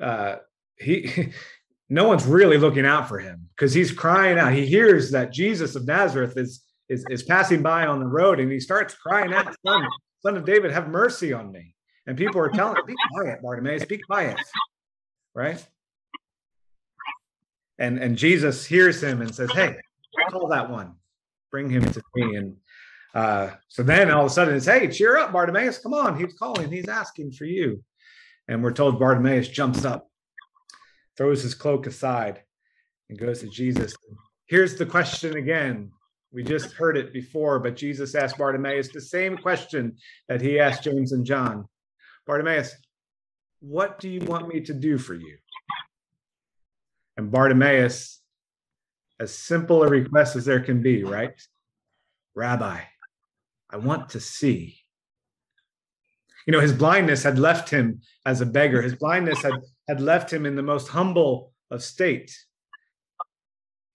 uh, 0.01 0.37
he, 0.77 1.31
no 1.89 2.07
one's 2.07 2.25
really 2.25 2.57
looking 2.57 2.85
out 2.85 3.09
for 3.09 3.19
him 3.19 3.49
because 3.55 3.73
he's 3.73 3.91
crying 3.91 4.37
out. 4.37 4.53
He 4.53 4.65
hears 4.65 5.11
that 5.11 5.33
Jesus 5.33 5.75
of 5.75 5.85
Nazareth 5.85 6.37
is 6.37 6.63
is 6.87 7.05
is 7.09 7.23
passing 7.23 7.61
by 7.61 7.85
on 7.85 7.99
the 7.99 8.07
road, 8.07 8.39
and 8.39 8.51
he 8.51 8.59
starts 8.61 8.93
crying 8.95 9.33
out, 9.33 9.53
"Son, 9.65 9.87
Son 10.21 10.37
of 10.37 10.45
David, 10.45 10.71
have 10.71 10.87
mercy 10.87 11.33
on 11.33 11.51
me!" 11.51 11.75
And 12.07 12.17
people 12.17 12.39
are 12.39 12.49
telling 12.49 12.77
"Be 12.87 12.95
quiet, 13.13 13.41
Bartimaeus, 13.41 13.85
be 13.85 13.97
quiet." 13.97 14.37
Right? 15.35 15.65
and 17.79 17.99
and 17.99 18.17
Jesus 18.17 18.65
hears 18.65 19.01
him 19.01 19.21
and 19.21 19.33
says, 19.33 19.51
"Hey, 19.51 19.77
call 20.29 20.47
that 20.49 20.69
one, 20.69 20.95
bring 21.51 21.69
him 21.69 21.83
to 21.83 22.01
me." 22.15 22.35
And 22.35 22.57
uh, 23.13 23.51
so 23.67 23.83
then 23.83 24.11
all 24.11 24.25
of 24.25 24.31
a 24.31 24.33
sudden 24.33 24.55
it's, 24.55 24.65
"Hey, 24.65 24.87
cheer 24.87 25.17
up, 25.17 25.31
Bartimaeus! 25.31 25.79
Come 25.79 25.93
on, 25.93 26.19
he's 26.19 26.33
calling, 26.33 26.71
he's 26.71 26.89
asking 26.89 27.31
for 27.31 27.45
you." 27.45 27.83
And 28.47 28.63
we're 28.63 28.71
told 28.71 28.99
Bartimaeus 28.99 29.47
jumps 29.47 29.85
up, 29.85 30.09
throws 31.17 31.43
his 31.43 31.55
cloak 31.55 31.87
aside, 31.87 32.43
and 33.09 33.17
goes 33.17 33.39
to 33.41 33.47
Jesus. 33.47 33.95
Here's 34.47 34.75
the 34.75 34.85
question 34.85 35.37
again. 35.37 35.91
We 36.31 36.43
just 36.43 36.73
heard 36.73 36.97
it 36.97 37.13
before, 37.13 37.59
but 37.59 37.75
Jesus 37.75 38.15
asked 38.15 38.39
Bartimaeus 38.39 38.91
the 38.91 39.01
same 39.01 39.37
question 39.37 39.95
that 40.27 40.41
he 40.41 40.59
asked 40.59 40.83
James 40.83 41.11
and 41.11 41.23
John. 41.23 41.65
Bartimaeus, 42.25 42.75
what 43.59 43.99
do 43.99 44.09
you 44.09 44.19
want 44.21 44.47
me 44.47 44.61
to 44.61 44.73
do 44.73 44.97
for 44.97 45.13
you? 45.13 45.37
And 47.17 47.31
Bartimaeus, 47.31 48.22
as 49.23 49.33
simple 49.33 49.83
a 49.83 49.87
request 49.89 50.35
as 50.35 50.45
there 50.45 50.59
can 50.59 50.81
be, 50.81 51.03
right? 51.03 51.41
Rabbi, 52.35 52.81
I 53.69 53.77
want 53.77 54.09
to 54.09 54.19
see. 54.19 54.77
You 56.45 56.51
know, 56.51 56.59
his 56.59 56.73
blindness 56.73 57.23
had 57.23 57.39
left 57.39 57.69
him 57.69 58.01
as 58.25 58.41
a 58.41 58.45
beggar. 58.45 58.81
His 58.81 58.95
blindness 58.95 59.41
had, 59.41 59.53
had 59.87 60.01
left 60.01 60.31
him 60.31 60.45
in 60.45 60.55
the 60.55 60.61
most 60.61 60.89
humble 60.89 61.53
of 61.71 61.81
state, 61.81 62.37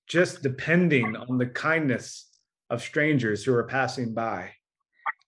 just 0.07 0.43
depending 0.43 1.15
on 1.15 1.39
the 1.39 1.47
kindness 1.47 2.27
of 2.71 2.83
strangers 2.83 3.45
who 3.45 3.55
are 3.55 3.65
passing 3.65 4.15
by. 4.15 4.53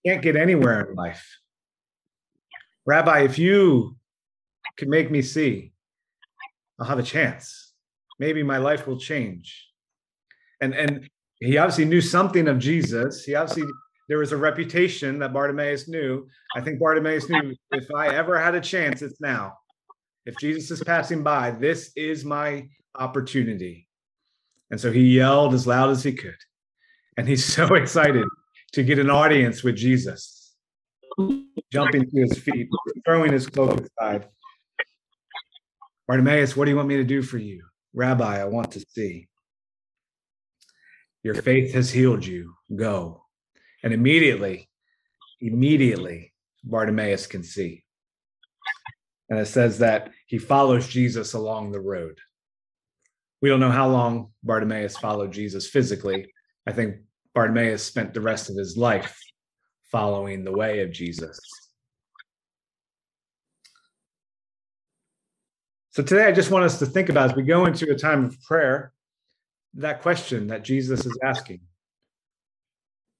Can't 0.04 0.22
get 0.22 0.34
anywhere 0.34 0.88
in 0.88 0.96
life. 0.96 1.38
Rabbi, 2.86 3.20
if 3.20 3.38
you 3.38 3.96
can 4.76 4.88
make 4.88 5.10
me 5.10 5.20
see, 5.20 5.72
I'll 6.78 6.86
have 6.86 6.98
a 6.98 7.02
chance 7.02 7.70
maybe 8.20 8.42
my 8.42 8.58
life 8.58 8.86
will 8.86 8.98
change. 8.98 9.69
And 10.60 10.74
and 10.74 11.08
he 11.40 11.56
obviously 11.58 11.86
knew 11.86 12.00
something 12.00 12.48
of 12.48 12.58
Jesus. 12.58 13.24
He 13.24 13.34
obviously 13.34 13.64
there 14.08 14.18
was 14.18 14.32
a 14.32 14.36
reputation 14.36 15.18
that 15.20 15.32
Bartimaeus 15.32 15.88
knew. 15.88 16.26
I 16.56 16.60
think 16.60 16.80
Bartimaeus 16.80 17.28
knew 17.28 17.54
if 17.70 17.86
I 17.94 18.08
ever 18.08 18.38
had 18.38 18.54
a 18.54 18.60
chance, 18.60 19.02
it's 19.02 19.20
now. 19.20 19.54
If 20.26 20.36
Jesus 20.38 20.70
is 20.70 20.82
passing 20.82 21.22
by, 21.22 21.52
this 21.52 21.92
is 21.96 22.24
my 22.24 22.68
opportunity. 22.96 23.88
And 24.70 24.80
so 24.80 24.92
he 24.92 25.16
yelled 25.16 25.54
as 25.54 25.66
loud 25.66 25.90
as 25.90 26.02
he 26.02 26.12
could. 26.12 26.36
And 27.16 27.28
he's 27.28 27.44
so 27.54 27.74
excited 27.74 28.26
to 28.72 28.82
get 28.82 28.98
an 28.98 29.10
audience 29.10 29.62
with 29.62 29.76
Jesus, 29.76 30.54
jumping 31.72 32.08
to 32.08 32.20
his 32.20 32.38
feet, 32.38 32.68
throwing 33.04 33.32
his 33.32 33.46
cloak 33.46 33.80
aside. 33.80 34.28
Bartimaeus, 36.06 36.56
what 36.56 36.64
do 36.64 36.72
you 36.72 36.76
want 36.76 36.88
me 36.88 36.96
to 36.96 37.04
do 37.04 37.22
for 37.22 37.38
you? 37.38 37.64
Rabbi, 37.94 38.40
I 38.40 38.44
want 38.44 38.72
to 38.72 38.84
see. 38.88 39.28
Your 41.22 41.34
faith 41.34 41.74
has 41.74 41.90
healed 41.90 42.24
you. 42.24 42.54
Go. 42.74 43.24
And 43.82 43.92
immediately, 43.92 44.68
immediately, 45.40 46.32
Bartimaeus 46.64 47.26
can 47.26 47.42
see. 47.42 47.84
And 49.28 49.38
it 49.38 49.46
says 49.46 49.78
that 49.78 50.10
he 50.26 50.38
follows 50.38 50.88
Jesus 50.88 51.34
along 51.34 51.72
the 51.72 51.80
road. 51.80 52.18
We 53.42 53.48
don't 53.48 53.60
know 53.60 53.70
how 53.70 53.88
long 53.88 54.32
Bartimaeus 54.42 54.96
followed 54.96 55.32
Jesus 55.32 55.68
physically. 55.68 56.32
I 56.66 56.72
think 56.72 56.96
Bartimaeus 57.34 57.82
spent 57.82 58.12
the 58.12 58.20
rest 58.20 58.50
of 58.50 58.56
his 58.56 58.76
life 58.76 59.18
following 59.90 60.44
the 60.44 60.52
way 60.52 60.80
of 60.80 60.92
Jesus. 60.92 61.38
So 65.92 66.02
today, 66.02 66.26
I 66.26 66.32
just 66.32 66.50
want 66.50 66.64
us 66.64 66.78
to 66.78 66.86
think 66.86 67.08
about 67.08 67.30
as 67.30 67.36
we 67.36 67.42
go 67.42 67.66
into 67.66 67.90
a 67.90 67.96
time 67.96 68.24
of 68.24 68.40
prayer, 68.42 68.92
that 69.74 70.02
question 70.02 70.48
that 70.48 70.64
Jesus 70.64 71.06
is 71.06 71.18
asking. 71.22 71.60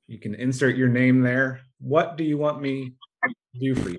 You 0.07 0.19
can 0.19 0.35
insert 0.35 0.76
your 0.76 0.88
name 0.88 1.21
there. 1.21 1.61
What 1.80 2.16
do 2.16 2.25
you 2.25 2.37
want 2.37 2.61
me 2.61 2.95
to 3.25 3.61
do 3.61 3.75
for 3.75 3.90
you? 3.90 3.99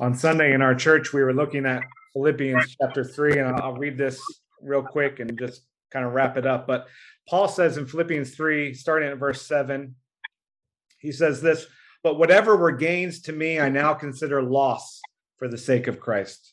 On 0.00 0.14
Sunday 0.14 0.52
in 0.52 0.60
our 0.60 0.74
church, 0.74 1.12
we 1.12 1.22
were 1.22 1.32
looking 1.32 1.64
at 1.64 1.82
Philippians 2.12 2.76
chapter 2.80 3.04
3, 3.04 3.38
and 3.38 3.56
I'll 3.56 3.76
read 3.76 3.96
this 3.96 4.20
real 4.60 4.82
quick 4.82 5.20
and 5.20 5.38
just 5.38 5.62
kind 5.90 6.04
of 6.04 6.12
wrap 6.12 6.36
it 6.36 6.46
up. 6.46 6.66
But 6.66 6.88
Paul 7.28 7.48
says 7.48 7.78
in 7.78 7.86
Philippians 7.86 8.34
3, 8.34 8.74
starting 8.74 9.08
at 9.08 9.18
verse 9.18 9.42
7, 9.42 9.94
he 10.98 11.12
says 11.12 11.40
this, 11.40 11.66
but 12.02 12.18
whatever 12.18 12.56
were 12.56 12.72
gains 12.72 13.20
to 13.22 13.32
me, 13.32 13.60
I 13.60 13.68
now 13.68 13.94
consider 13.94 14.42
loss 14.42 15.00
for 15.38 15.48
the 15.48 15.58
sake 15.58 15.86
of 15.86 16.00
Christ. 16.00 16.52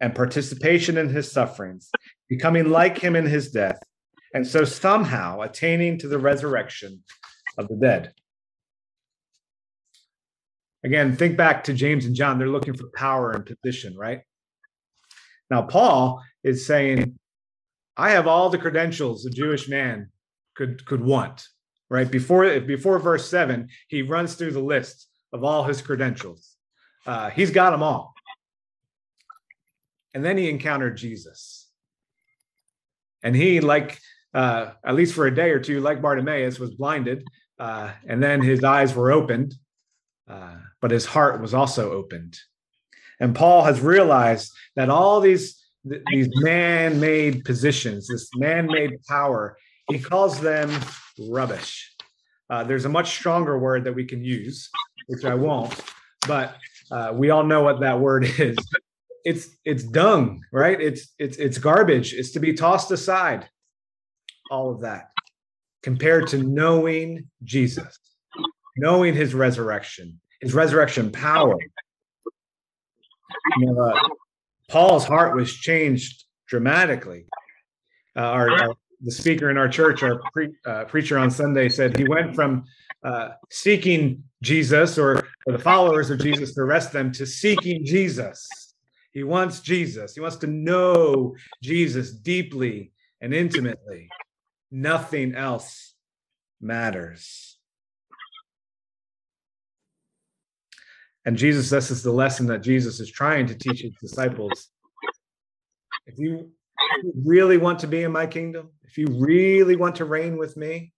and 0.00 0.14
participation 0.14 0.96
in 0.96 1.08
his 1.08 1.30
sufferings, 1.30 1.90
becoming 2.28 2.70
like 2.70 2.98
him 2.98 3.16
in 3.16 3.26
his 3.26 3.50
death, 3.50 3.80
and 4.34 4.46
so 4.46 4.64
somehow 4.64 5.40
attaining 5.40 5.98
to 5.98 6.08
the 6.08 6.18
resurrection 6.18 7.02
of 7.56 7.68
the 7.68 7.76
dead. 7.76 8.12
Again, 10.84 11.16
think 11.16 11.36
back 11.36 11.64
to 11.64 11.74
James 11.74 12.06
and 12.06 12.14
John. 12.14 12.38
They're 12.38 12.48
looking 12.48 12.76
for 12.76 12.88
power 12.94 13.32
and 13.32 13.44
position, 13.44 13.96
right? 13.96 14.20
Now, 15.50 15.62
Paul 15.62 16.22
is 16.44 16.66
saying, 16.66 17.18
I 17.96 18.10
have 18.10 18.28
all 18.28 18.48
the 18.48 18.58
credentials 18.58 19.26
a 19.26 19.30
Jewish 19.30 19.68
man 19.68 20.10
could 20.54 20.86
could 20.86 21.00
want, 21.00 21.46
right? 21.90 22.08
Before 22.08 22.60
before 22.60 22.98
verse 23.00 23.28
seven, 23.28 23.68
he 23.88 24.02
runs 24.02 24.34
through 24.34 24.52
the 24.52 24.60
list 24.60 25.08
of 25.32 25.42
all 25.42 25.64
his 25.64 25.82
credentials. 25.82 26.56
Uh, 27.06 27.30
he's 27.30 27.50
got 27.50 27.70
them 27.70 27.82
all. 27.82 28.14
And 30.18 30.24
then 30.24 30.36
he 30.36 30.50
encountered 30.50 30.96
Jesus. 30.96 31.68
And 33.22 33.36
he, 33.36 33.60
like, 33.60 34.00
uh, 34.34 34.72
at 34.84 34.96
least 34.96 35.14
for 35.14 35.28
a 35.28 35.34
day 35.34 35.50
or 35.50 35.60
two, 35.60 35.78
like 35.78 36.02
Bartimaeus, 36.02 36.58
was 36.58 36.74
blinded. 36.74 37.22
Uh, 37.56 37.92
and 38.04 38.20
then 38.20 38.42
his 38.42 38.64
eyes 38.64 38.96
were 38.96 39.12
opened, 39.12 39.54
uh, 40.28 40.56
but 40.80 40.90
his 40.90 41.06
heart 41.06 41.40
was 41.40 41.54
also 41.54 41.92
opened. 41.92 42.36
And 43.20 43.32
Paul 43.32 43.62
has 43.62 43.80
realized 43.80 44.50
that 44.74 44.90
all 44.90 45.20
these, 45.20 45.64
th- 45.88 46.02
these 46.10 46.28
man 46.42 46.98
made 46.98 47.44
positions, 47.44 48.08
this 48.08 48.28
man 48.34 48.66
made 48.66 49.00
power, 49.04 49.56
he 49.88 50.00
calls 50.00 50.40
them 50.40 50.68
rubbish. 51.30 51.94
Uh, 52.50 52.64
there's 52.64 52.86
a 52.86 52.88
much 52.88 53.10
stronger 53.10 53.56
word 53.56 53.84
that 53.84 53.94
we 53.94 54.04
can 54.04 54.24
use, 54.24 54.68
which 55.06 55.24
I 55.24 55.36
won't, 55.36 55.80
but 56.26 56.56
uh, 56.90 57.12
we 57.14 57.30
all 57.30 57.44
know 57.44 57.62
what 57.62 57.78
that 57.82 58.00
word 58.00 58.24
is. 58.40 58.56
It's 59.24 59.48
it's 59.64 59.84
dung, 59.84 60.42
right? 60.52 60.80
It's 60.80 61.12
it's 61.18 61.36
it's 61.36 61.58
garbage. 61.58 62.14
It's 62.14 62.32
to 62.32 62.40
be 62.40 62.54
tossed 62.54 62.90
aside. 62.90 63.48
All 64.50 64.70
of 64.70 64.80
that 64.80 65.10
compared 65.82 66.26
to 66.28 66.38
knowing 66.38 67.28
Jesus, 67.44 67.98
knowing 68.76 69.14
His 69.14 69.34
resurrection, 69.34 70.20
His 70.40 70.54
resurrection 70.54 71.10
power. 71.10 71.56
You 73.58 73.66
know, 73.66 73.82
uh, 73.82 74.00
Paul's 74.68 75.04
heart 75.04 75.36
was 75.36 75.52
changed 75.52 76.24
dramatically. 76.46 77.26
Uh, 78.16 78.20
our, 78.20 78.50
our, 78.50 78.74
the 79.00 79.12
speaker 79.12 79.50
in 79.50 79.56
our 79.56 79.68
church, 79.68 80.02
our 80.02 80.20
pre, 80.32 80.48
uh, 80.66 80.84
preacher 80.84 81.18
on 81.18 81.30
Sunday, 81.30 81.68
said 81.68 81.96
he 81.96 82.08
went 82.08 82.34
from 82.34 82.64
uh, 83.04 83.30
seeking 83.50 84.24
Jesus 84.42 84.98
or, 84.98 85.26
or 85.46 85.52
the 85.52 85.58
followers 85.58 86.10
of 86.10 86.18
Jesus 86.18 86.54
to 86.54 86.62
arrest 86.62 86.92
them 86.92 87.12
to 87.12 87.26
seeking 87.26 87.84
Jesus. 87.84 88.48
He 89.12 89.24
wants 89.24 89.60
Jesus. 89.60 90.14
He 90.14 90.20
wants 90.20 90.36
to 90.38 90.46
know 90.46 91.34
Jesus 91.62 92.12
deeply 92.12 92.92
and 93.20 93.34
intimately. 93.34 94.08
Nothing 94.70 95.34
else 95.34 95.94
matters. 96.60 97.58
And 101.24 101.36
Jesus, 101.36 101.68
this 101.68 101.90
is 101.90 102.02
the 102.02 102.12
lesson 102.12 102.46
that 102.46 102.62
Jesus 102.62 103.00
is 103.00 103.10
trying 103.10 103.46
to 103.48 103.54
teach 103.54 103.82
his 103.82 103.94
disciples. 104.00 104.68
If 106.06 106.18
you 106.18 106.52
really 107.24 107.58
want 107.58 107.80
to 107.80 107.86
be 107.86 108.02
in 108.02 108.12
my 108.12 108.26
kingdom, 108.26 108.70
if 108.84 108.96
you 108.96 109.06
really 109.08 109.76
want 109.76 109.96
to 109.96 110.04
reign 110.04 110.38
with 110.38 110.56
me, 110.56 110.92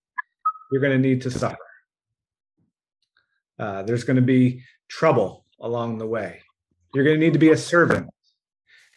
you're 0.70 0.80
going 0.80 1.00
to 1.00 1.08
need 1.08 1.22
to 1.22 1.30
suffer. 1.30 1.56
Uh, 3.58 3.82
there's 3.82 4.04
going 4.04 4.16
to 4.16 4.22
be 4.22 4.62
trouble 4.88 5.44
along 5.60 5.98
the 5.98 6.06
way. 6.06 6.42
You're 6.94 7.04
going 7.04 7.18
to 7.18 7.24
need 7.24 7.34
to 7.34 7.38
be 7.38 7.50
a 7.50 7.56
servant. 7.56 8.08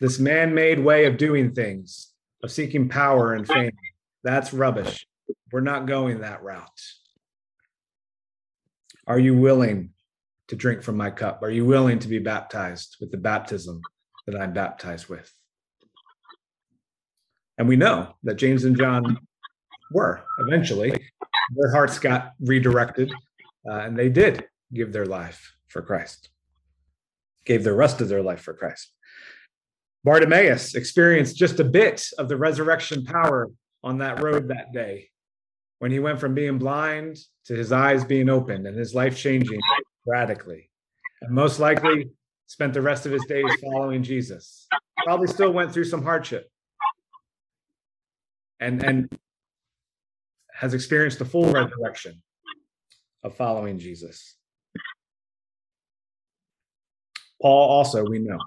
This 0.02 0.20
man 0.20 0.54
made 0.54 0.80
way 0.80 1.06
of 1.06 1.18
doing 1.18 1.54
things, 1.54 2.12
of 2.44 2.52
seeking 2.52 2.90
power 2.90 3.34
and 3.34 3.48
fame, 3.48 3.72
that's 4.24 4.54
rubbish. 4.54 5.06
We're 5.52 5.62
not 5.62 5.86
going 5.86 6.22
that 6.22 6.44
route. 6.44 6.82
Are 9.06 9.20
you 9.20 9.38
willing 9.38 9.92
to 10.48 10.56
drink 10.56 10.82
from 10.82 10.98
my 10.98 11.12
cup? 11.12 11.44
Are 11.44 11.52
you 11.52 11.66
willing 11.66 12.00
to 12.00 12.08
be 12.08 12.20
baptized 12.20 12.98
with 13.00 13.12
the 13.12 13.18
baptism 13.18 13.82
that 14.28 14.40
I'm 14.40 14.54
baptized 14.54 15.10
with? 15.10 15.32
And 17.58 17.68
we 17.68 17.76
know 17.76 18.16
that 18.24 18.36
James 18.36 18.64
and 18.64 18.78
John 18.78 19.20
were 19.92 20.24
eventually. 20.40 20.92
Their 21.56 21.72
hearts 21.72 22.00
got 22.00 22.34
redirected, 22.40 23.12
uh, 23.70 23.80
and 23.80 23.98
they 23.98 24.10
did 24.10 24.46
give 24.74 24.92
their 24.92 25.06
life 25.06 25.54
for 25.68 25.82
Christ, 25.82 26.30
gave 27.46 27.64
the 27.64 27.74
rest 27.74 28.02
of 28.02 28.10
their 28.10 28.22
life 28.22 28.42
for 28.42 28.54
Christ. 28.54 28.92
Bartimaeus 30.04 30.76
experienced 30.76 31.38
just 31.38 31.60
a 31.60 31.64
bit 31.64 32.08
of 32.18 32.28
the 32.28 32.38
resurrection 32.38 33.06
power 33.06 33.50
on 33.84 34.00
that 34.00 34.22
road 34.22 34.50
that 34.50 34.74
day 34.74 35.10
when 35.80 35.92
he 35.92 36.00
went 36.00 36.20
from 36.20 36.34
being 36.34 36.58
blind 36.58 37.18
to 37.46 37.56
his 37.56 37.72
eyes 37.72 38.04
being 38.04 38.30
opened 38.30 38.68
and 38.68 38.78
his 38.78 38.94
life 38.94 39.18
changing 39.18 39.60
radically. 40.06 40.70
And 41.22 41.34
most 41.34 41.60
likely 41.60 42.10
spent 42.48 42.74
the 42.74 42.82
rest 42.82 43.06
of 43.06 43.12
his 43.12 43.26
days 43.26 43.46
following 43.62 44.04
Jesus. 44.04 44.68
Probably 45.06 45.28
still 45.28 45.52
went 45.52 45.74
through 45.74 45.86
some 45.86 46.04
hardship. 46.04 46.50
And 48.60 48.84
and 48.84 49.10
has 50.54 50.74
experienced 50.74 51.20
the 51.20 51.26
full 51.26 51.52
resurrection 51.52 52.22
of 53.24 53.36
following 53.36 53.80
Jesus. 53.80 54.36
Paul 57.44 57.70
also, 57.70 58.06
we 58.06 58.20
know. 58.20 58.40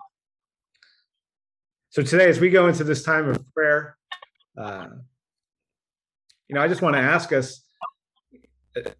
So 1.90 2.02
today, 2.02 2.30
as 2.30 2.40
we 2.40 2.48
go 2.48 2.66
into 2.66 2.82
this 2.82 3.02
time 3.02 3.28
of 3.28 3.38
prayer, 3.52 3.96
uh, 4.56 4.86
you 6.48 6.54
know, 6.54 6.62
I 6.62 6.68
just 6.68 6.80
want 6.80 6.96
to 6.96 7.00
ask 7.00 7.30
us, 7.32 7.62
uh, 8.74 8.90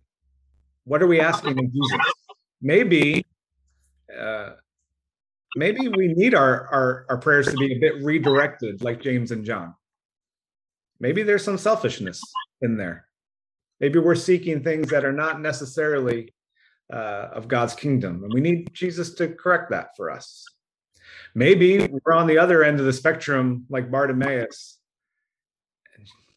what 0.85 1.03
are 1.03 1.07
we 1.07 1.19
asking 1.19 1.59
of 1.59 1.73
Jesus? 1.73 1.99
Maybe, 2.61 3.25
uh, 4.15 4.51
maybe 5.57 5.89
we 5.89 6.09
need 6.09 6.35
our, 6.35 6.69
our 6.69 7.07
our 7.09 7.19
prayers 7.19 7.47
to 7.49 7.57
be 7.57 7.73
a 7.75 7.79
bit 7.79 8.03
redirected, 8.05 8.83
like 8.83 9.01
James 9.01 9.31
and 9.31 9.47
John. 9.47 9.75
Maybe 11.01 11.23
there's 11.23 11.45
some 11.45 11.59
selfishness 11.59 12.21
in 12.61 12.77
there. 12.77 13.07
Maybe 13.81 13.99
we're 13.99 14.15
seeking 14.15 14.63
things 14.63 14.91
that 14.91 15.07
are 15.07 15.13
not 15.13 15.41
necessarily 15.41 16.35
uh, 16.93 17.29
of 17.33 17.49
God's 17.49 17.75
kingdom. 17.75 18.23
And 18.25 18.33
we 18.33 18.41
need 18.41 18.73
Jesus 18.73 19.15
to 19.15 19.29
correct 19.29 19.71
that 19.71 19.97
for 19.97 20.11
us. 20.11 20.45
Maybe 21.35 21.87
we're 21.87 22.15
on 22.15 22.27
the 22.27 22.39
other 22.39 22.65
end 22.65 22.81
of 22.81 22.87
the 22.87 22.93
spectrum, 22.93 23.67
like 23.69 23.91
Bartimaeus. 23.91 24.79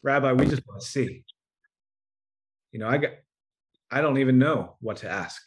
Rabbi, 0.02 0.32
we 0.32 0.46
just 0.46 0.66
want 0.66 0.80
to 0.80 0.86
see. 0.86 1.24
You 2.72 2.80
know, 2.80 2.88
I 2.88 2.98
got, 2.98 3.10
I 3.90 4.00
don't 4.00 4.18
even 4.18 4.38
know 4.38 4.76
what 4.80 4.98
to 4.98 5.10
ask. 5.10 5.42